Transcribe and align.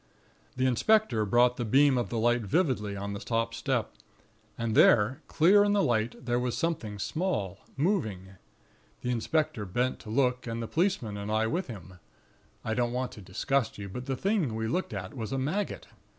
"The 0.55 0.65
inspector 0.65 1.25
brought 1.25 1.57
the 1.57 1.63
beam 1.63 1.95
of 1.95 2.09
the 2.09 2.17
light 2.17 2.41
vividly 2.41 2.95
on 2.97 3.13
the 3.13 3.19
top 3.19 3.53
step; 3.53 3.93
and 4.57 4.73
there, 4.73 5.21
clear 5.27 5.63
in 5.63 5.73
the 5.73 5.83
light, 5.83 6.25
there 6.25 6.39
was 6.39 6.57
something 6.57 6.97
small, 6.97 7.59
moving. 7.77 8.29
The 9.01 9.11
inspector 9.11 9.63
bent 9.63 9.99
to 9.99 10.09
look, 10.09 10.47
and 10.47 10.59
the 10.59 10.65
policeman 10.67 11.17
and 11.17 11.31
I 11.31 11.45
with 11.45 11.67
him. 11.67 11.99
I 12.65 12.73
don't 12.73 12.93
want 12.93 13.11
to 13.11 13.21
disgust 13.21 13.77
you; 13.77 13.89
but 13.89 14.07
the 14.07 14.17
thing 14.17 14.55
we 14.55 14.67
looked 14.67 14.91
at 14.91 15.13
was 15.13 15.31
a 15.31 15.37
maggot. 15.37 15.85